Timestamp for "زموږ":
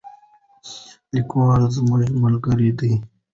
1.75-2.01